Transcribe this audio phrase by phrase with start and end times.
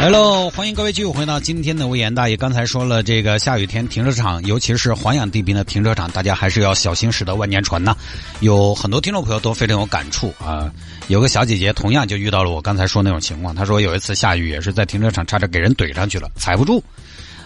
[0.00, 2.36] Hello，欢迎各位继续回到今天的微言大爷。
[2.36, 7.94] 刚才说了，这个下雨天停车场，尤其是环氧地坪的停车场，大家还是要小心驶得万年船呐。
[8.40, 10.68] 有很多听众朋友都非常有感触啊。
[11.06, 16.82] 有个小姐姐同样就遇到了我刚才说那种情况，她说有一次下雨也是在停车场差点给人怼上去了，踩不住。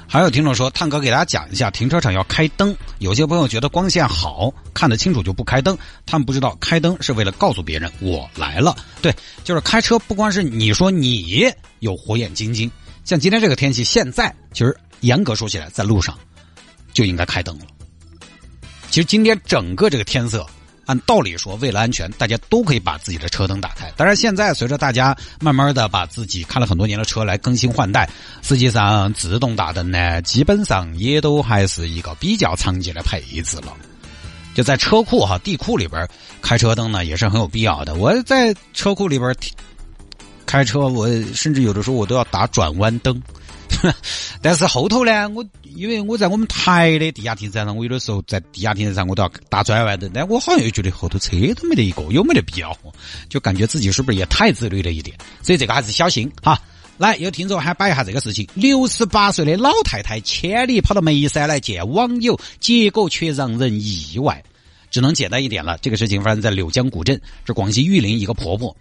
[0.07, 2.77] 还有听众说，探哥给大家讲一下，停车场要开灯。
[2.99, 5.77] 有些朋友觉得光线好，看得清楚就不开灯，
[6.07, 8.77] 他们不知道开灯是为了告诉别人我来了。
[9.03, 12.71] 对，就是开车不光是你说你有火眼金睛，
[13.05, 16.17] 像今天这个天气，现在其实严格说起来，在路上
[16.93, 17.65] 就应该开灯了。
[18.91, 20.47] 其实今天整个这个天色。
[20.87, 23.91] 按道理说，为了安全，大家都可以把自己的车灯打开。
[23.97, 28.09] 当然，现在随着大家慢慢的把自己开了很多年的车来更新换代，
[28.43, 33.73] 实际上自动大灯呢，基本上也都还是一个比较常见的配置了。
[34.55, 36.09] 就在车库哈、地库里边
[36.41, 37.95] 开车灯呢，也是很有必要的。
[37.95, 39.35] 我在车库里边
[40.47, 43.21] 开车，我甚至有的时候我都要打转弯灯。
[44.41, 52.77] 但是后头呢，我因为我在我们台的地下停车场，我有的时候在地下停车场我都要打转弯灯，但我好像又觉得后头车都没得一个，有没得必要？
[53.29, 55.17] 就感觉自己是不是也太自律了一点？
[55.43, 56.61] 所以这个还是小心哈。
[56.97, 64.43] 来，有听众还摆一下这个事情：六十八岁的老太太千里跑到眉山来见网友，结果却让人意外。
[64.93, 68.77] 只能简单一点了，这个事情发生在柳江古镇，是广西玉林一个婆婆，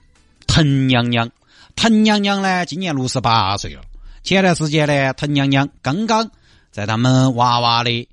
[0.45, 1.27] 滕娘娘。
[1.75, 3.81] 滕娘娘呢，今年六十八岁了。
[4.23, 6.31] 前段时间呢，他娘娘刚刚
[6.71, 8.07] 在他们娃娃的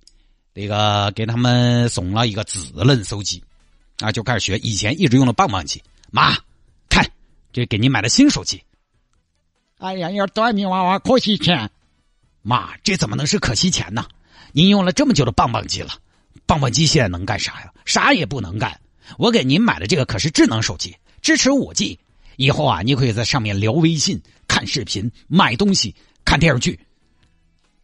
[0.52, 3.42] 那个给他们送了一个智能手机，
[4.00, 5.80] 啊，就开始学以前一直用的棒棒机。
[6.10, 6.36] 妈，
[6.88, 7.08] 看，
[7.52, 8.60] 这给您买的新手机。
[9.78, 11.70] 哎呀，要短命娃娃可惜钱。
[12.42, 14.04] 妈，这怎么能是可惜钱呢？
[14.50, 15.92] 您用了这么久的棒棒机了，
[16.44, 17.72] 棒棒机现在能干啥呀？
[17.84, 18.80] 啥也不能干。
[19.16, 21.96] 我给您买的这个可是智能手机，支持五 G。
[22.36, 26.78] 以后啊，你可以在上面聊微信、看视频、买东西、看电视剧。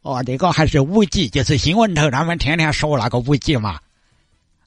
[0.03, 3.81] 哦，这个还是五 G，就是新闻头他们天天说那个五 G 嘛。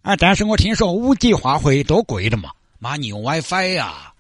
[0.02, 2.52] 啊，但是我听说五 G 话费多贵的嘛。
[2.80, 4.14] 妈，你用 WiFi 呀？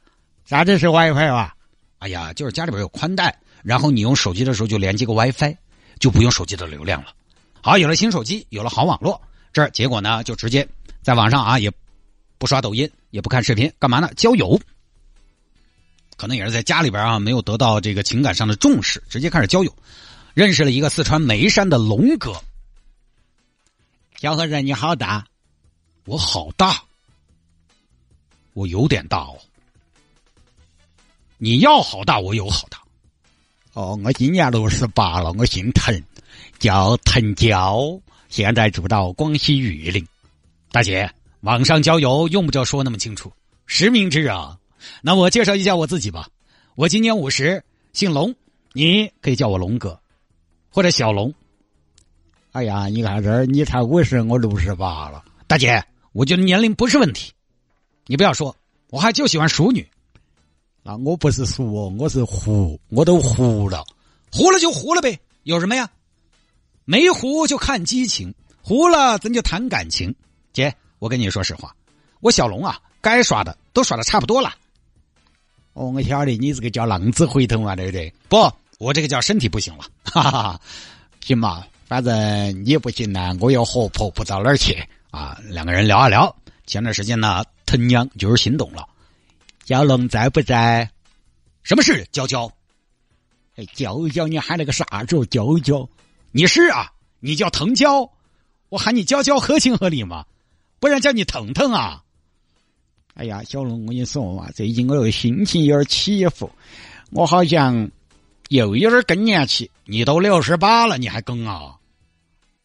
[0.45, 1.53] 啥子是 WiFi 啊？
[1.99, 5.55] 哎呀，就是家里边有宽带，然后你用手机的时候就连接个 WiFi，
[5.99, 7.13] 就不用手机的流量了。
[7.61, 9.21] 好，有了新手机，有了好网络，
[9.51, 10.67] 这儿结果呢，就直接
[11.01, 11.69] 在网上啊，也
[12.37, 14.09] 不刷抖音，也不看视频，干嘛呢？
[14.15, 14.57] 交友。
[16.19, 19.73] 可能也是在家里边啊，没有得到这个情感上的重视，直接开始交友，
[20.33, 22.33] 认识了一个四川眉山的龙哥。
[24.17, 25.25] 小伙子，你好大？
[26.03, 26.83] 我好大，
[28.51, 29.39] 我有点大哦。
[31.37, 32.79] 你要好大，我有好大。
[33.71, 36.03] 哦，我今年六十八了，我姓滕，
[36.59, 37.97] 叫滕娇，
[38.27, 40.05] 现在住到广西玉林。
[40.73, 41.09] 大姐，
[41.39, 43.31] 网上交友用不着说那么清楚，
[43.67, 44.57] 实名制啊。
[45.01, 46.27] 那我介绍一下我自己吧，
[46.75, 47.63] 我今年五十，
[47.93, 48.33] 姓龙，
[48.73, 49.99] 你可以叫我龙哥，
[50.69, 51.33] 或者小龙。
[52.51, 55.23] 哎呀，你看这儿，你才五十，我六十八了。
[55.45, 57.31] 大姐，我觉得年龄不是问题，
[58.07, 58.55] 你不要说，
[58.89, 59.87] 我还就喜欢熟女。
[60.81, 63.83] 那我不是熟哦，我是糊，我都糊了，
[64.31, 65.89] 糊了就糊了呗，有什么呀？
[66.85, 70.15] 没糊就看激情，糊了咱就谈感情。
[70.53, 71.75] 姐，我跟你说实话，
[72.19, 74.55] 我小龙啊，该耍的都耍的差不多了。
[75.79, 78.13] 哦，我晓得你这个叫浪子回头嘛，对不对？
[78.27, 80.61] 不，我这个叫身体不行了，哈哈哈。
[81.21, 84.75] 行嘛，反正你不行呢，我又活泼不到哪儿去
[85.09, 85.39] 啊。
[85.45, 86.35] 两个人聊啊聊，
[86.65, 88.85] 前段时间呢，滕娘就是心动了。
[89.63, 90.91] 小龙在不在？
[91.63, 92.05] 什么事？
[92.11, 92.51] 娇娇？
[93.55, 95.25] 哎，娇娇，你喊那个啥子？
[95.27, 95.87] 娇娇？
[96.33, 96.91] 你是啊？
[97.21, 98.11] 你叫滕娇，
[98.67, 100.25] 我喊你娇娇合情合理吗？
[100.81, 102.03] 不然叫你腾腾啊？
[103.19, 106.49] 哎呀，小龙，我跟你说嘛，最近我这个心情有点起伏，
[107.11, 107.91] 我好像
[108.47, 109.69] 又有点更年期。
[109.83, 111.75] 你都六十八了，你还更啊？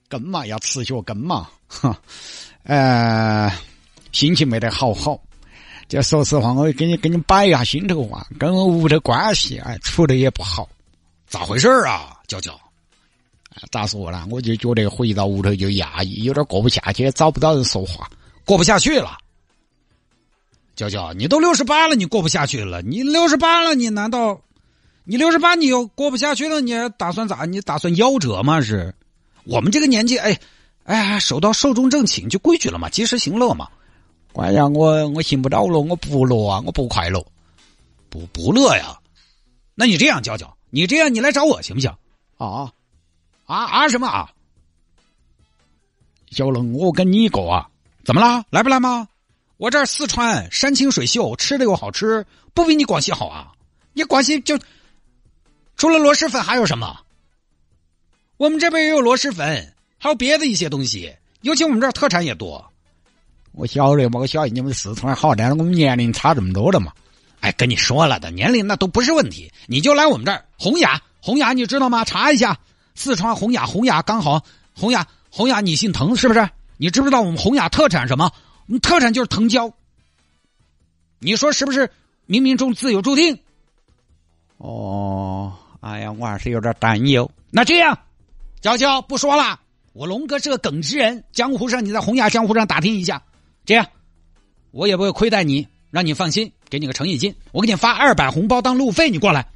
[0.09, 1.49] 更嘛，要持续更嘛。
[1.67, 2.01] 哈，
[2.63, 3.51] 呃，
[4.13, 5.21] 心情没得好好。
[5.89, 10.69] 就说实话，我给你给你摆一下心头话，跟我屋头关系哎处的也不好，
[11.27, 12.17] 咋回事啊？
[12.29, 12.57] 娇娇，
[13.73, 14.25] 咋说呢？
[14.31, 18.09] 我就觉得回到屋头就压抑，有点过不下去，找不到人说话，
[18.45, 19.19] 过不下去了。
[20.77, 22.83] 娇娇，你都六十八了，你过不下去了？
[22.83, 24.41] 你六十八了，你难道
[25.05, 26.61] 你六十八你又过不下去了？
[26.61, 27.45] 你打算咋？
[27.45, 28.61] 你打算夭折吗？
[28.61, 28.95] 是？
[29.45, 30.41] 我们这个年纪，哎，
[30.85, 33.69] 哎，守到寿终正寝就规矩了嘛，及时行乐嘛。
[34.33, 37.25] 关键我我行不到了，我不乐啊，我不快乐，
[38.09, 38.99] 不不乐呀。
[39.77, 41.89] 那你这样，娇娇，你这样你来找我行不行？
[42.37, 42.73] 啊
[43.47, 44.31] 啊啊什么啊？
[46.31, 47.69] 小龙，我跟你一个啊，
[48.05, 48.45] 怎么啦？
[48.51, 49.07] 来不来吗？
[49.65, 53.53] 我这儿四川山清水秀，吃的又好吃，不比你广西好啊？
[53.95, 54.59] 你广西就
[55.75, 56.99] 除了螺蛳粉还有什么？
[58.37, 62.63] 我们这边也有螺蛳粉，还有别的一些东西，尤其我们这儿特产也多。
[63.53, 66.93] 我晓得，我晓得你们四川好，但是我们年龄差这么多的嘛。
[67.41, 70.45] 哎，跟你说了的，年龄那都不是问题，你就来我们这儿。
[70.59, 72.05] 洪雅，洪雅，你知道吗？
[72.05, 72.59] 查一下，
[72.95, 74.45] 四川洪雅，洪雅刚好，
[74.75, 76.47] 洪雅，洪雅，你姓滕是不是？
[76.77, 78.31] 你知不知道我们洪雅特产什么？
[78.67, 79.73] 我们特产就是藤椒。
[81.19, 81.91] 你说是不是？
[82.27, 83.39] 冥冥中自有注定。
[84.57, 87.31] 哦，哎呀，我还是有点担忧。
[87.51, 87.99] 那这样，
[88.61, 89.61] 娇娇不说了，
[89.93, 93.23] 我龙哥是个耿直人，江湖上你在洪崖江湖上打听一下。
[93.67, 93.87] 这样，
[94.71, 99.47] 我也不会亏待你，让你放心，给你个诚意金，我给你发二百红包当路费，你过来。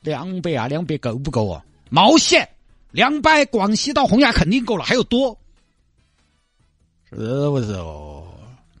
[0.00, 1.64] 两百啊，两百够不够啊？
[1.90, 2.48] 毛线，
[2.90, 5.38] 两百广西到洪崖肯定够了，还有多。
[7.16, 8.24] 是不是哦？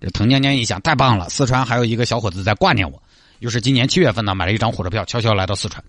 [0.00, 3.02] 这滕娘娘一想，太棒了，四川还有一个小伙子在挂念我，
[3.38, 5.82] 于是今年七月份呢，买了一张火车票，悄悄来到四川。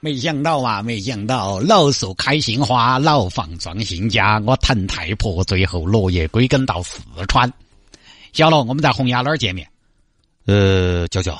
[0.00, 6.98] 没想到啊，没想到老树开新花，老房装新家，我滕太婆最后落叶归根到四
[7.28, 7.52] 川。
[8.32, 9.70] 小龙，我们在洪崖那儿见面？
[10.46, 11.38] 呃，娇娇，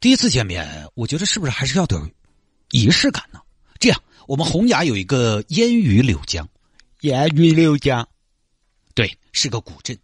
[0.00, 2.00] 第一次见面，我觉得是不是还是要点
[2.70, 3.40] 仪式感呢？
[3.78, 6.48] 这样，我们洪崖有一个烟雨柳江，
[7.02, 8.08] 烟雨柳江，
[8.96, 9.96] 对，是个古镇。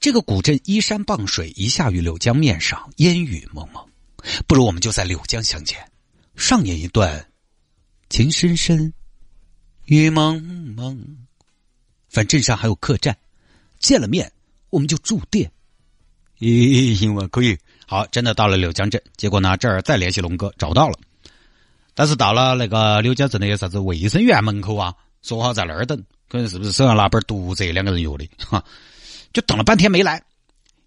[0.00, 3.86] 这个古镇依山傍水，一下雨柳江面上烟雨蒙蒙。
[4.46, 5.78] 不如我们就在柳江相见。
[6.34, 7.30] 上演一段
[8.08, 8.94] 情深深，
[9.84, 11.18] 雨蒙蒙。
[12.08, 13.14] 反正上还有客栈，
[13.78, 14.32] 见了面
[14.70, 15.52] 我们就住店。
[16.38, 17.58] 咦，行吧，可以。
[17.86, 20.98] 好，真的到了柳江镇，结果呢，这儿再联系龙哥找到了，
[21.92, 26.02] 但是到了那个柳江镇的有啥子卫生院门口啊，说好在那儿等，
[26.34, 28.60] 可能是不是手上拿本读者两个人约的，哈，
[29.32, 30.20] 就等了半天没来。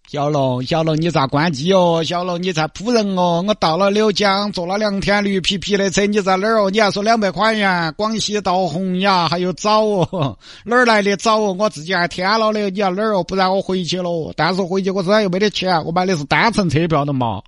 [0.06, 2.04] 小龙，小龙，你咋关机哦？
[2.04, 3.42] 小龙，你咋扑人哦！
[3.48, 6.70] 我到了柳江，坐了两天绿皮皮的车，你在哪儿哦？
[6.70, 7.94] 你还说两百块钱？
[7.94, 10.38] 广西到洪雅还有早哦？
[10.66, 11.56] 哪儿来的早哦？
[11.58, 13.24] 我自己还添了的，你要哪儿哦？
[13.24, 14.34] 不然我回去了。
[14.36, 17.42] 但是回去我身上又没得钱，我买的是单程车票的嘛。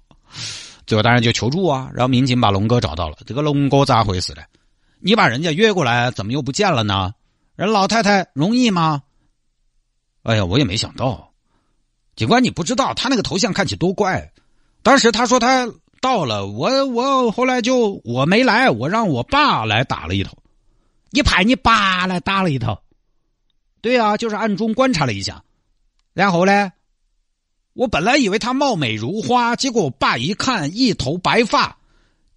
[0.87, 3.17] 最后当然就求助啊，然后民警把龙哥找到了。
[3.25, 4.41] 这个龙哥咋回事呢？
[5.01, 7.13] 你把人家约过来，怎么又不见了呢？
[7.59, 9.03] 人老太太容易吗？
[10.23, 11.33] 哎呀，我也没想到。
[12.15, 14.31] 警官你不知道他那个头像看起多怪，
[14.81, 15.69] 当时他说他
[15.99, 20.37] 到了，我我后来就我没来，我让我爸来打了一头，
[21.09, 22.79] 你派你爸来打了一头，
[23.81, 25.43] 对啊，就是暗中观察了一下，
[26.13, 26.71] 然后呢，
[27.73, 31.77] 我本来以为他貌美如花，结果我爸一看一头白发，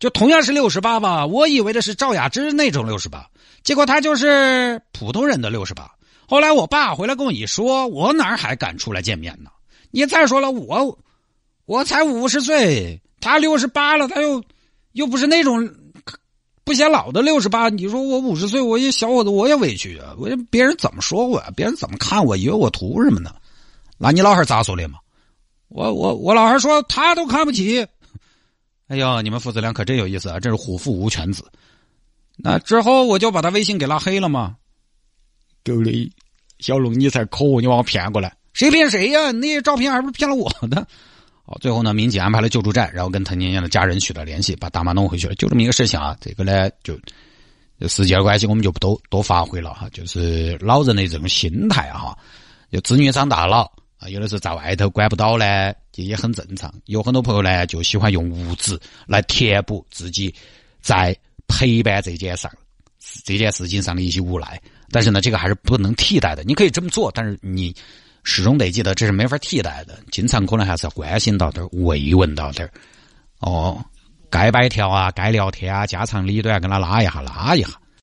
[0.02, 3.25] 就同样是六十八吧，我以为的是赵雅芝那种六十八，
[3.62, 5.88] 结果他就是普通人的六十八。
[6.26, 9.50] 后来我爸回来跟我一说，我哪还敢出来见面呢？
[9.93, 10.99] 你再说了，我
[11.66, 14.43] 我才五十岁，他六十八了，他又
[14.90, 15.72] 又不是那种
[16.64, 17.69] 不显老的六十八。
[17.69, 20.16] 你说我五十岁，我一小伙子，我也委屈啊！
[20.19, 21.40] 我别人怎么说我？
[21.54, 22.37] 别人怎么看我？
[22.37, 23.32] 以为我图什么呢？
[23.99, 24.99] 那你老汉咋说的嘛？
[25.69, 27.87] 我我我老汉说他都看不起。
[28.92, 30.38] 哎呦，你们父子俩可真有意思啊！
[30.38, 31.42] 真是虎父无犬子。
[32.37, 34.54] 那之后我就把他微信给拉黑了嘛。
[35.64, 36.12] 够的，
[36.58, 38.37] 小龙你才可恶，你把我骗过来。
[38.52, 39.30] 谁骗谁呀？
[39.30, 40.87] 那些照片还不是骗了我的？
[41.42, 45.34] 好，最后呢，民警安排了救助站，然后跟滕年年的家人取得联系，把大妈弄回去了。
[45.37, 46.94] 就这么一个事情啊，这个呢，就
[47.88, 49.88] 时间的关系，我们就不多多发挥了哈。
[49.90, 52.14] 就是老人的这种心态哈，
[52.70, 56.72] 就子女长大了啊，有的时候在外头管不到呢，这也很正常。
[56.87, 60.34] 有很多朋友呢，就喜欢用物质来填补自己
[60.80, 62.50] 在陪伴这件上
[63.25, 64.61] 这件事情上的一些无奈。
[64.90, 66.42] 但是呢，这个还是不能替代的。
[66.44, 67.75] 你可以这么做，但是你。
[68.25, 69.99] 始终得记得，这是没法替代的。
[70.12, 72.70] 经常可能还是要关心到点慰问到点
[73.40, 73.84] 哦，
[74.30, 77.70] 该摆条啊，该聊天啊，家长里短跟他拉一下，拉一下。